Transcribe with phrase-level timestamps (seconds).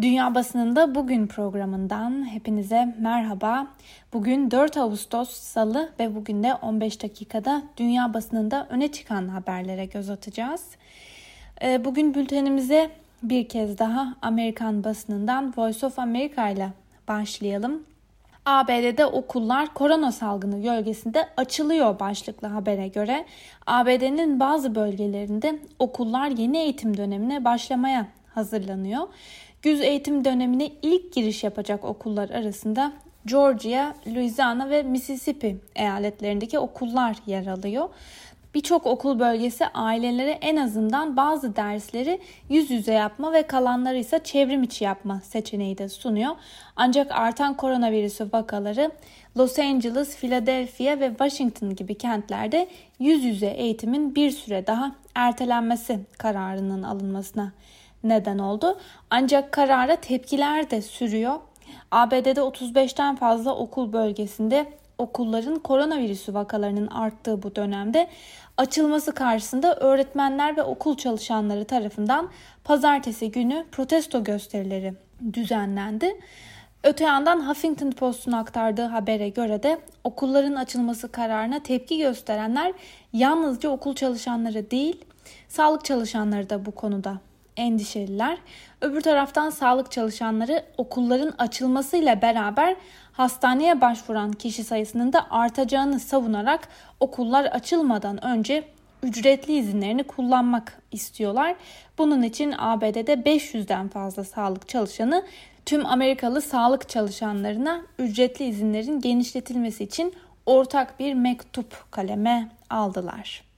[0.00, 3.66] Dünya Basınında Bugün programından hepinize merhaba.
[4.12, 10.10] Bugün 4 Ağustos Salı ve bugün de 15 dakikada dünya basınında öne çıkan haberlere göz
[10.10, 10.70] atacağız.
[11.62, 12.90] Ee, bugün bültenimize
[13.22, 16.68] bir kez daha Amerikan basınından Voice of America ile
[17.08, 17.82] başlayalım.
[18.46, 23.24] ABD'de okullar korona salgını gölgesinde açılıyor başlıklı habere göre
[23.66, 29.02] ABD'nin bazı bölgelerinde okullar yeni eğitim dönemine başlamaya hazırlanıyor.
[29.62, 32.92] Güz eğitim dönemine ilk giriş yapacak okullar arasında
[33.26, 37.88] Georgia, Louisiana ve Mississippi eyaletlerindeki okullar yer alıyor.
[38.54, 44.62] Birçok okul bölgesi ailelere en azından bazı dersleri yüz yüze yapma ve kalanları ise çevrim
[44.62, 46.36] içi yapma seçeneği de sunuyor.
[46.76, 48.90] Ancak artan koronavirüsü vakaları
[49.36, 56.82] Los Angeles, Philadelphia ve Washington gibi kentlerde yüz yüze eğitimin bir süre daha ertelenmesi kararının
[56.82, 57.52] alınmasına
[58.04, 58.78] neden oldu.
[59.10, 61.34] Ancak karara tepkiler de sürüyor.
[61.90, 64.66] ABD'de 35'ten fazla okul bölgesinde
[64.98, 68.08] okulların koronavirüsü vakalarının arttığı bu dönemde
[68.56, 72.30] açılması karşısında öğretmenler ve okul çalışanları tarafından
[72.64, 74.94] pazartesi günü protesto gösterileri
[75.32, 76.20] düzenlendi.
[76.84, 82.72] Öte yandan Huffington Post'un aktardığı habere göre de okulların açılması kararına tepki gösterenler
[83.12, 85.04] yalnızca okul çalışanları değil,
[85.48, 87.20] sağlık çalışanları da bu konuda
[87.56, 88.38] endişeliler.
[88.80, 92.76] Öbür taraftan sağlık çalışanları okulların açılmasıyla beraber
[93.12, 96.68] hastaneye başvuran kişi sayısının da artacağını savunarak
[97.00, 98.64] okullar açılmadan önce
[99.02, 101.56] ücretli izinlerini kullanmak istiyorlar.
[101.98, 105.24] Bunun için ABD'de 500'den fazla sağlık çalışanı
[105.66, 110.14] tüm Amerikalı sağlık çalışanlarına ücretli izinlerin genişletilmesi için
[110.46, 113.53] ortak bir mektup kaleme aldılar.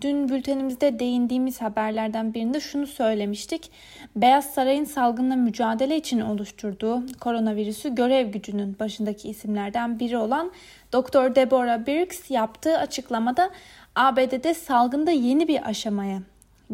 [0.00, 3.70] Dün bültenimizde değindiğimiz haberlerden birinde şunu söylemiştik.
[4.16, 10.52] Beyaz Saray'ın salgınla mücadele için oluşturduğu koronavirüsü görev gücünün başındaki isimlerden biri olan
[10.92, 11.34] Dr.
[11.34, 13.50] Deborah Birx yaptığı açıklamada
[13.96, 16.18] ABD'de salgında yeni bir aşamaya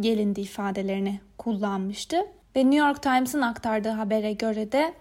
[0.00, 2.16] gelindi ifadelerini kullanmıştı.
[2.56, 4.94] Ve New York Times'ın aktardığı habere göre de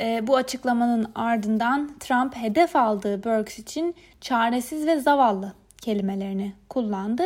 [0.00, 5.52] e, bu açıklamanın ardından Trump hedef aldığı Birx için çaresiz ve zavallı
[5.84, 7.22] kelimelerini kullandı.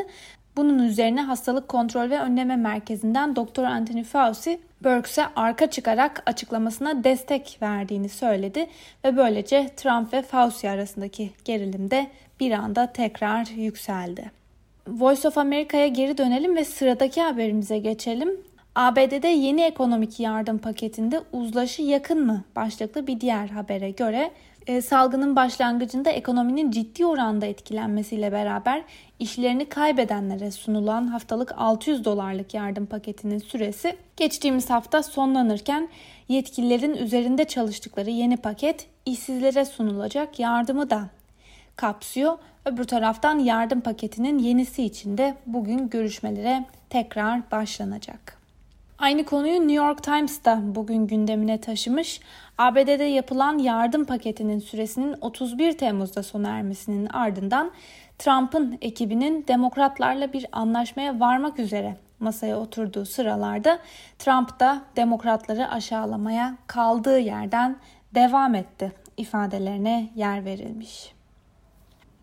[0.58, 3.62] Bunun üzerine Hastalık Kontrol ve Önleme Merkezi'nden Dr.
[3.62, 8.66] Anthony Fauci, Birx'e arka çıkarak açıklamasına destek verdiğini söyledi
[9.04, 12.06] ve böylece Trump ve Fauci arasındaki gerilim de
[12.40, 14.30] bir anda tekrar yükseldi.
[14.88, 18.28] Voice of America'ya geri dönelim ve sıradaki haberimize geçelim.
[18.74, 24.30] ABD'de yeni ekonomik yardım paketinde uzlaşı yakın mı başlıklı bir diğer habere göre
[24.84, 28.82] salgının başlangıcında ekonominin ciddi oranda etkilenmesiyle beraber
[29.18, 35.88] işlerini kaybedenlere sunulan haftalık 600 dolarlık yardım paketinin süresi geçtiğimiz hafta sonlanırken
[36.28, 41.08] yetkililerin üzerinde çalıştıkları yeni paket işsizlere sunulacak yardımı da
[41.76, 42.38] kapsıyor.
[42.64, 48.37] Öbür taraftan yardım paketinin yenisi için de bugün görüşmelere tekrar başlanacak.
[48.98, 52.20] Aynı konuyu New York Times da bugün gündemine taşımış.
[52.58, 57.70] ABD'de yapılan yardım paketinin süresinin 31 Temmuz'da sona ermesinin ardından
[58.18, 63.78] Trump'ın ekibinin demokratlarla bir anlaşmaya varmak üzere masaya oturduğu sıralarda
[64.18, 67.76] Trump da demokratları aşağılamaya kaldığı yerden
[68.14, 71.12] devam etti ifadelerine yer verilmiş.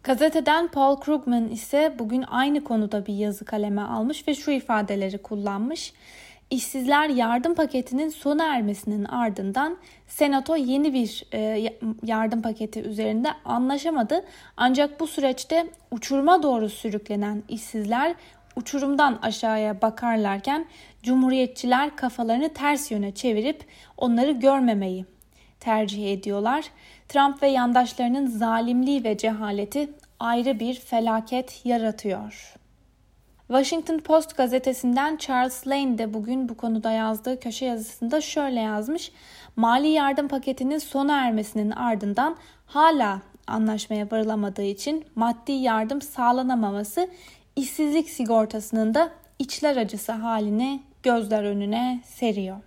[0.04, 5.94] Gazeteden Paul Krugman ise bugün aynı konuda bir yazı kaleme almış ve şu ifadeleri kullanmış.
[6.50, 11.70] İşsizler yardım paketinin sona ermesinin ardından Senato yeni bir e,
[12.04, 14.26] yardım paketi üzerinde anlaşamadı.
[14.58, 18.16] Ancak bu süreçte uçuruma doğru sürüklenen işsizler
[18.56, 20.66] uçurumdan aşağıya bakarlarken
[21.04, 23.66] cumhuriyetçiler kafalarını ters yöne çevirip
[23.98, 25.06] onları görmemeyi
[25.60, 26.66] tercih ediyorlar.
[27.10, 29.90] Trump ve yandaşlarının zalimliği ve cehaleti
[30.20, 32.56] ayrı bir felaket yaratıyor.
[33.48, 39.12] Washington Post gazetesinden Charles Lane de bugün bu konuda yazdığı köşe yazısında şöyle yazmış.
[39.56, 47.10] Mali yardım paketinin sona ermesinin ardından hala anlaşmaya varılamadığı için maddi yardım sağlanamaması
[47.56, 52.58] işsizlik sigortasının da içler acısı halini gözler önüne seriyor.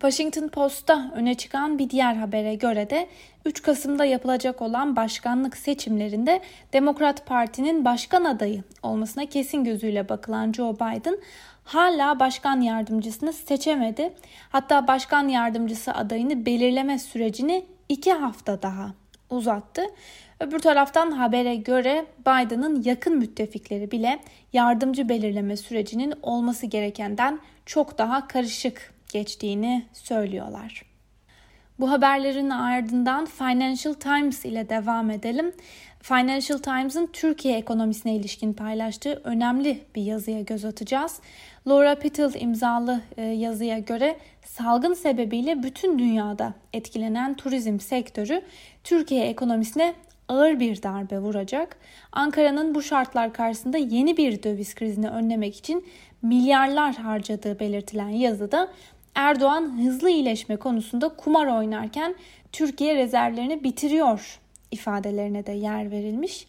[0.00, 3.08] Washington Post'ta öne çıkan bir diğer habere göre de
[3.44, 6.40] 3 Kasım'da yapılacak olan başkanlık seçimlerinde
[6.72, 11.18] Demokrat Parti'nin başkan adayı olmasına kesin gözüyle bakılan Joe Biden
[11.64, 14.12] hala başkan yardımcısını seçemedi.
[14.50, 18.94] Hatta başkan yardımcısı adayını belirleme sürecini 2 hafta daha
[19.30, 19.82] uzattı.
[20.40, 24.20] Öbür taraftan habere göre Biden'ın yakın müttefikleri bile
[24.52, 30.90] yardımcı belirleme sürecinin olması gerekenden çok daha karışık geçtiğini söylüyorlar.
[31.80, 35.52] Bu haberlerin ardından Financial Times ile devam edelim.
[36.00, 41.20] Financial Times'ın Türkiye ekonomisine ilişkin paylaştığı önemli bir yazıya göz atacağız.
[41.68, 48.42] Laura Pittel imzalı e, yazıya göre salgın sebebiyle bütün dünyada etkilenen turizm sektörü
[48.84, 49.94] Türkiye ekonomisine
[50.28, 51.76] ağır bir darbe vuracak.
[52.12, 55.86] Ankara'nın bu şartlar karşısında yeni bir döviz krizini önlemek için
[56.22, 58.68] milyarlar harcadığı belirtilen yazıda
[59.14, 62.14] Erdoğan hızlı iyileşme konusunda kumar oynarken
[62.52, 64.40] Türkiye rezervlerini bitiriyor
[64.70, 66.46] ifadelerine de yer verilmiş.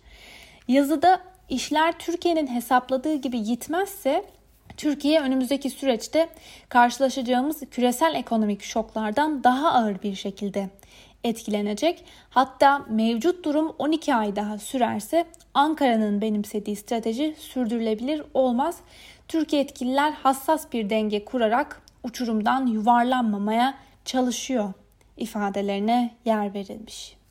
[0.68, 4.26] Yazıda işler Türkiye'nin hesapladığı gibi gitmezse
[4.78, 6.30] Türkiye önümüzdeki süreçte
[6.70, 10.70] karşılaşacağımız küresel ekonomik şoklardan daha ağır bir şekilde
[11.24, 12.06] etkilenecek.
[12.30, 18.78] Hatta mevcut durum 12 ay daha sürerse Ankara'nın benimsediği strateji sürdürülebilir olmaz.
[19.28, 23.74] Türkiye yetkililer hassas bir denge kurarak uçurumdan yuvarlanmamaya
[24.06, 24.74] çalışıyor
[25.18, 27.22] ifadelerine yer verilmiş.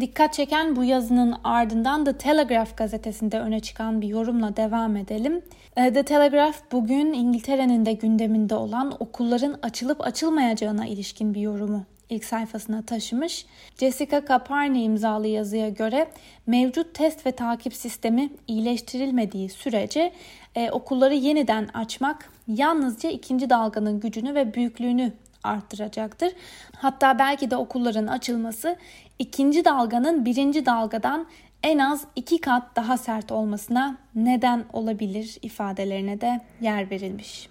[0.00, 5.42] Dikkat çeken bu yazının ardından The Telegraph gazetesinde öne çıkan bir yorumla devam edelim.
[5.76, 12.24] Ee, The Telegraph bugün İngiltere'nin de gündeminde olan okulların açılıp açılmayacağına ilişkin bir yorumu ilk
[12.24, 13.46] sayfasına taşımış.
[13.80, 16.10] Jessica Caparni imzalı yazıya göre
[16.46, 20.12] mevcut test ve takip sistemi iyileştirilmediği sürece
[20.54, 25.12] e, okulları yeniden açmak yalnızca ikinci dalganın gücünü ve büyüklüğünü
[25.44, 26.32] arttıracaktır.
[26.76, 28.76] Hatta belki de okulların açılması
[29.18, 31.26] ikinci dalganın birinci dalgadan
[31.62, 37.48] en az iki kat daha sert olmasına neden olabilir ifadelerine de yer verilmiş.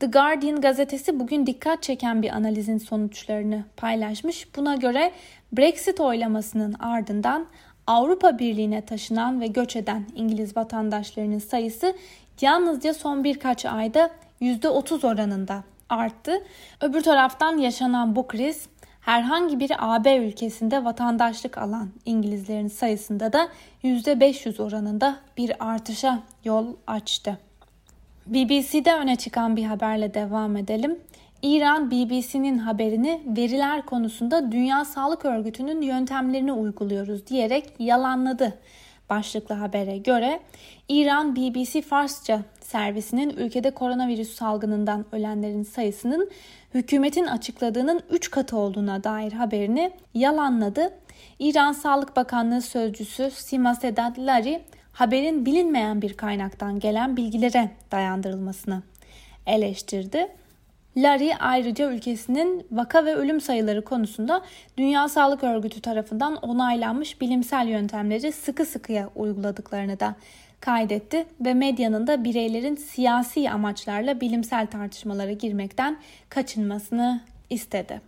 [0.00, 4.56] The Guardian gazetesi bugün dikkat çeken bir analizin sonuçlarını paylaşmış.
[4.56, 5.12] Buna göre
[5.52, 7.46] Brexit oylamasının ardından
[7.86, 11.94] Avrupa Birliği'ne taşınan ve göç eden İngiliz vatandaşlarının sayısı
[12.40, 14.10] yalnızca son birkaç ayda
[14.40, 16.44] %30 oranında arttı.
[16.80, 18.68] Öbür taraftan yaşanan bu kriz
[19.00, 23.48] herhangi bir AB ülkesinde vatandaşlık alan İngilizlerin sayısında da
[23.84, 27.38] %500 oranında bir artışa yol açtı.
[28.26, 30.98] BBC'de öne çıkan bir haberle devam edelim.
[31.42, 38.58] İran BBC'nin haberini veriler konusunda Dünya Sağlık Örgütü'nün yöntemlerini uyguluyoruz diyerek yalanladı.
[39.10, 40.40] Başlıklı habere göre
[40.88, 46.30] İran BBC Farsça servisinin ülkede koronavirüs salgınından ölenlerin sayısının
[46.74, 50.92] hükümetin açıkladığının 3 katı olduğuna dair haberini yalanladı.
[51.38, 54.62] İran Sağlık Bakanlığı sözcüsü Sima Sedat Lari
[54.92, 58.82] haberin bilinmeyen bir kaynaktan gelen bilgilere dayandırılmasını
[59.46, 60.28] eleştirdi.
[60.96, 64.42] Larry ayrıca ülkesinin vaka ve ölüm sayıları konusunda
[64.78, 70.14] Dünya Sağlık Örgütü tarafından onaylanmış bilimsel yöntemleri sıkı sıkıya uyguladıklarını da
[70.60, 75.98] kaydetti ve medyanın da bireylerin siyasi amaçlarla bilimsel tartışmalara girmekten
[76.28, 77.20] kaçınmasını
[77.50, 78.00] istedi.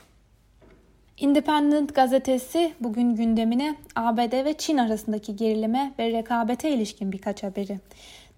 [1.20, 7.78] Independent gazetesi bugün gündemine ABD ve Çin arasındaki gerilime ve rekabete ilişkin birkaç haberi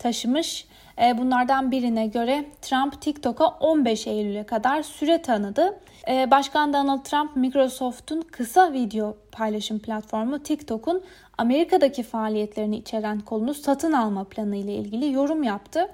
[0.00, 0.66] taşımış.
[1.02, 5.80] E, bunlardan birine göre Trump TikTok'a 15 Eylül'e kadar süre tanıdı.
[6.08, 11.02] E, Başkan Donald Trump Microsoft'un kısa video paylaşım platformu TikTok'un
[11.38, 15.88] Amerika'daki faaliyetlerini içeren kolunu satın alma planı ile ilgili yorum yaptı.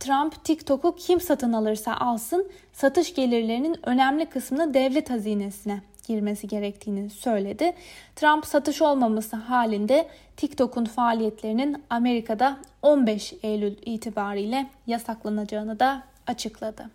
[0.00, 7.72] Trump TikTok'u kim satın alırsa alsın satış gelirlerinin önemli kısmını devlet hazinesine girmesi gerektiğini söyledi.
[8.16, 16.90] Trump satış olmaması halinde TikTok'un faaliyetlerinin Amerika'da 15 Eylül itibariyle yasaklanacağını da açıkladı.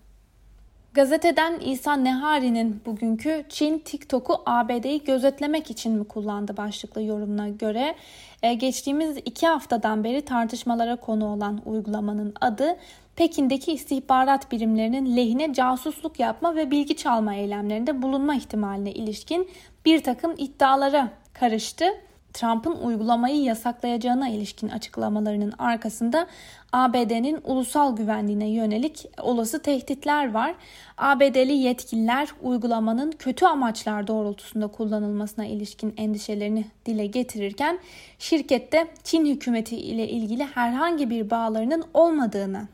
[0.93, 7.95] Gazeteden İsa Nehari'nin bugünkü Çin TikTok'u ABD'yi gözetlemek için mi kullandı başlıklı yorumuna göre
[8.43, 12.77] e, geçtiğimiz iki haftadan beri tartışmalara konu olan uygulamanın adı
[13.15, 19.49] Pekin'deki istihbarat birimlerinin lehine casusluk yapma ve bilgi çalma eylemlerinde bulunma ihtimaline ilişkin
[19.85, 21.85] bir takım iddialara karıştı.
[22.33, 26.27] Trump'ın uygulamayı yasaklayacağına ilişkin açıklamalarının arkasında
[26.73, 30.55] ABD'nin ulusal güvenliğine yönelik olası tehditler var.
[30.97, 37.79] ABD'li yetkililer uygulamanın kötü amaçlar doğrultusunda kullanılmasına ilişkin endişelerini dile getirirken
[38.19, 42.67] şirkette Çin hükümeti ile ilgili herhangi bir bağlarının olmadığını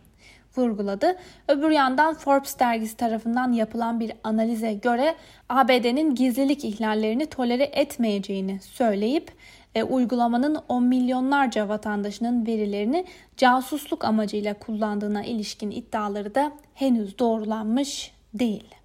[0.57, 1.15] vurguladı.
[1.47, 5.15] Öbür yandan Forbes dergisi tarafından yapılan bir analize göre
[5.49, 9.31] ABD'nin gizlilik ihlallerini tolere etmeyeceğini söyleyip
[9.75, 13.05] e, uygulamanın 10 milyonlarca vatandaşının verilerini
[13.37, 18.75] casusluk amacıyla kullandığına ilişkin iddiaları da henüz doğrulanmış değil.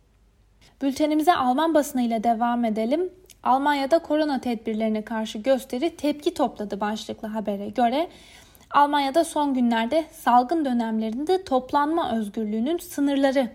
[0.82, 3.10] Bültenimize Alman basınıyla devam edelim.
[3.42, 8.08] Almanya'da korona tedbirlerine karşı gösteri tepki topladı başlıklı habere göre.
[8.72, 13.48] Almanya'da son günlerde salgın dönemlerinde toplanma özgürlüğünün sınırları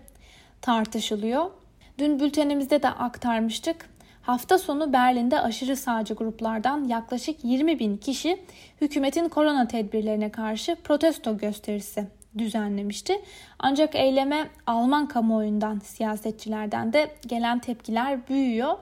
[0.62, 1.50] tartışılıyor.
[1.98, 3.90] Dün bültenimizde de aktarmıştık.
[4.22, 8.40] Hafta sonu Berlin'de aşırı sağcı gruplardan yaklaşık 20 bin kişi
[8.80, 12.06] hükümetin korona tedbirlerine karşı protesto gösterisi
[12.38, 13.20] düzenlemişti.
[13.58, 18.76] Ancak eyleme Alman kamuoyundan, siyasetçilerden de gelen tepkiler büyüyor.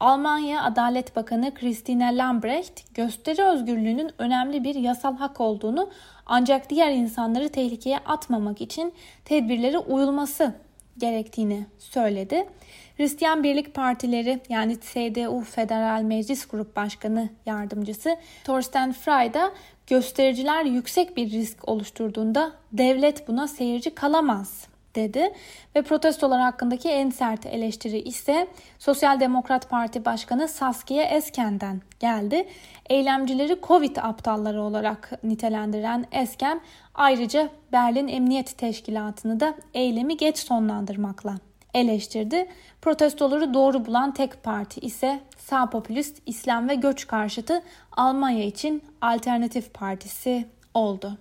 [0.00, 5.90] Almanya Adalet Bakanı Christine Lambrecht gösteri özgürlüğünün önemli bir yasal hak olduğunu
[6.26, 8.92] ancak diğer insanları tehlikeye atmamak için
[9.24, 10.54] tedbirlere uyulması
[10.98, 12.48] gerektiğini söyledi.
[12.96, 19.52] Hristiyan Birlik Partileri yani CDU Federal Meclis Grup Başkanı Yardımcısı Thorsten Frey da
[19.86, 25.32] göstericiler yüksek bir risk oluşturduğunda devlet buna seyirci kalamaz dedi
[25.76, 32.48] ve protestolar hakkındaki en sert eleştiri ise Sosyal Demokrat Parti Başkanı Saskia Esken'den geldi.
[32.90, 36.60] Eylemcileri Covid aptalları olarak nitelendiren Esken
[36.94, 41.34] ayrıca Berlin Emniyet Teşkilatı'nı da eylemi geç sonlandırmakla
[41.74, 42.48] eleştirdi.
[42.82, 49.74] Protestoları doğru bulan tek parti ise sağ popülist İslam ve göç karşıtı Almanya için Alternatif
[49.74, 51.18] Partisi oldu.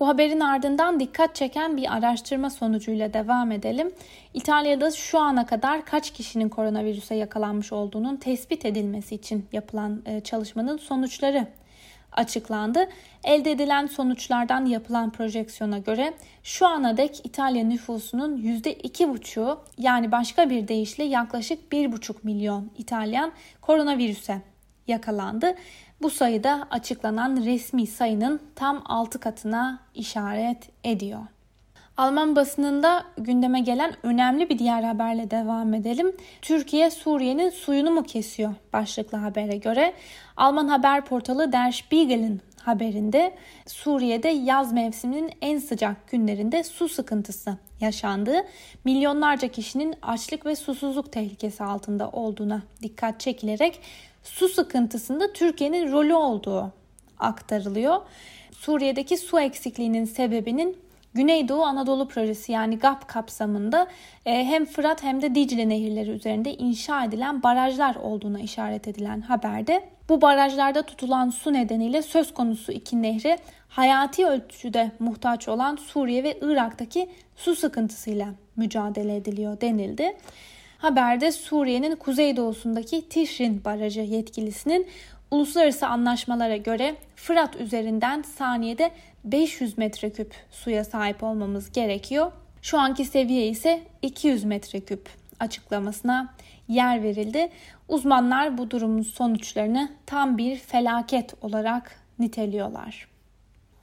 [0.00, 3.92] Bu haberin ardından dikkat çeken bir araştırma sonucuyla devam edelim.
[4.34, 10.76] İtalya'da şu ana kadar kaç kişinin koronavirüse yakalanmış olduğunun tespit edilmesi için yapılan e, çalışmanın
[10.76, 11.46] sonuçları
[12.12, 12.88] açıklandı.
[13.24, 20.68] Elde edilen sonuçlardan yapılan projeksiyona göre şu ana dek İtalya nüfusunun %2,5'u yani başka bir
[20.68, 24.42] deyişle yaklaşık 1,5 milyon İtalyan koronavirüse
[24.86, 25.54] yakalandı.
[26.02, 31.20] Bu sayıda açıklanan resmi sayının tam 6 katına işaret ediyor.
[31.96, 36.16] Alman basınında gündeme gelen önemli bir diğer haberle devam edelim.
[36.42, 39.94] Türkiye Suriye'nin suyunu mu kesiyor başlıklı habere göre.
[40.36, 43.34] Alman haber portalı Der Spiegel'in haberinde
[43.66, 48.46] Suriye'de yaz mevsiminin en sıcak günlerinde su sıkıntısı yaşandığı,
[48.84, 53.80] milyonlarca kişinin açlık ve susuzluk tehlikesi altında olduğuna dikkat çekilerek
[54.22, 56.72] su sıkıntısında Türkiye'nin rolü olduğu
[57.18, 57.96] aktarılıyor.
[58.52, 60.76] Suriye'deki su eksikliğinin sebebinin
[61.14, 63.86] Güneydoğu Anadolu Projesi yani GAP kapsamında
[64.26, 69.88] e, hem Fırat hem de Dicle nehirleri üzerinde inşa edilen barajlar olduğuna işaret edilen haberde
[70.08, 76.38] bu barajlarda tutulan su nedeniyle söz konusu iki nehri hayati ölçüde muhtaç olan Suriye ve
[76.40, 80.16] Irak'taki su sıkıntısıyla mücadele ediliyor denildi.
[80.80, 84.86] Haberde Suriye'nin kuzeydoğusundaki Tişrin Barajı yetkilisinin
[85.30, 88.90] uluslararası anlaşmalara göre Fırat üzerinden saniyede
[89.24, 92.32] 500 metreküp suya sahip olmamız gerekiyor.
[92.62, 95.08] Şu anki seviye ise 200 metreküp
[95.40, 96.34] açıklamasına
[96.68, 97.48] yer verildi.
[97.88, 103.09] Uzmanlar bu durumun sonuçlarını tam bir felaket olarak niteliyorlar.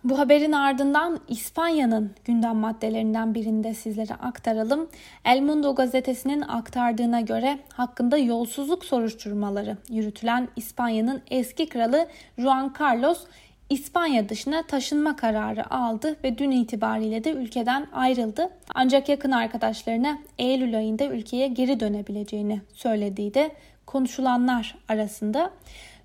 [0.03, 4.89] Bu haberin ardından İspanya'nın gündem maddelerinden birini de sizlere aktaralım.
[5.25, 13.25] El Mundo gazetesinin aktardığına göre hakkında yolsuzluk soruşturmaları yürütülen İspanya'nın eski kralı Juan Carlos
[13.69, 18.49] İspanya dışına taşınma kararı aldı ve dün itibariyle de ülkeden ayrıldı.
[18.75, 23.51] Ancak yakın arkadaşlarına Eylül ayında ülkeye geri dönebileceğini söylediği de
[23.85, 25.51] konuşulanlar arasında.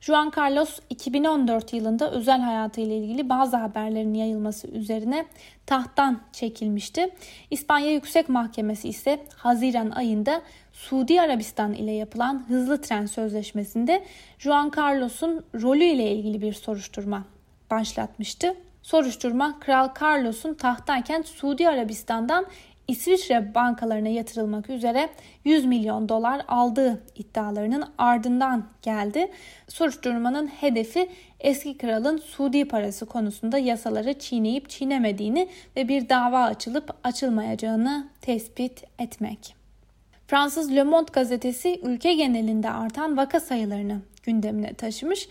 [0.02, 5.26] Juan Carlos 2014 yılında özel hayatıyla ilgili bazı haberlerin yayılması üzerine
[5.66, 7.11] tahttan çekilmişti.
[7.50, 10.42] İspanya Yüksek Mahkemesi ise Haziran ayında
[10.73, 14.04] Suudi Arabistan ile yapılan hızlı tren sözleşmesinde
[14.38, 17.25] Juan Carlos'un rolü ile ilgili bir soruşturma
[17.71, 18.54] başlatmıştı.
[18.82, 22.47] Soruşturma Kral Carlos'un tahttayken Suudi Arabistan'dan
[22.89, 25.09] İsviçre bankalarına yatırılmak üzere
[25.45, 29.31] 100 milyon dolar aldığı iddialarının ardından geldi.
[29.69, 31.09] Soruşturmanın hedefi
[31.41, 39.55] eski kralın Suudi parası konusunda yasaları çiğneyip çiğnemediğini ve bir dava açılıp açılmayacağını tespit etmek.
[40.27, 45.29] Fransız Le Monde gazetesi ülke genelinde artan vaka sayılarını gündemine taşımış.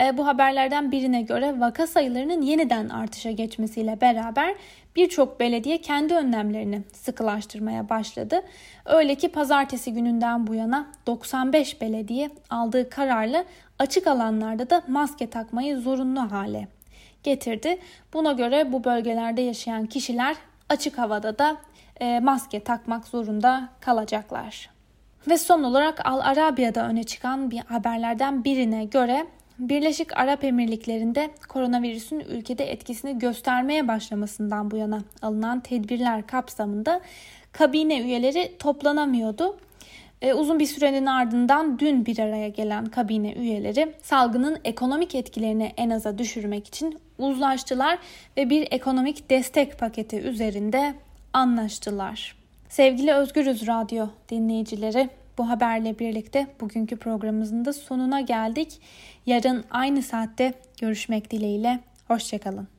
[0.00, 4.54] E, bu haberlerden birine göre vaka sayılarının yeniden artışa geçmesiyle beraber
[4.96, 8.42] birçok belediye kendi önlemlerini sıkılaştırmaya başladı.
[8.84, 13.44] Öyle ki pazartesi gününden bu yana 95 belediye aldığı kararla
[13.78, 16.68] açık alanlarda da maske takmayı zorunlu hale
[17.22, 17.78] getirdi.
[18.12, 20.36] Buna göre bu bölgelerde yaşayan kişiler
[20.68, 21.56] açık havada da
[22.00, 24.70] e, maske takmak zorunda kalacaklar.
[25.28, 29.26] Ve son olarak Al Arabiya'da öne çıkan bir haberlerden birine göre
[29.62, 37.00] Birleşik Arap Emirlikleri'nde koronavirüsün ülkede etkisini göstermeye başlamasından bu yana alınan tedbirler kapsamında
[37.52, 39.56] kabine üyeleri toplanamıyordu.
[40.22, 45.90] E, uzun bir sürenin ardından dün bir araya gelen kabine üyeleri salgının ekonomik etkilerini en
[45.90, 47.98] aza düşürmek için uzlaştılar
[48.36, 50.94] ve bir ekonomik destek paketi üzerinde
[51.32, 52.36] anlaştılar.
[52.68, 55.08] Sevgili Özgürüz Radyo dinleyicileri,
[55.42, 58.80] bu haberle birlikte bugünkü programımızın da sonuna geldik.
[59.26, 61.80] Yarın aynı saatte görüşmek dileğiyle.
[62.08, 62.71] Hoşçakalın.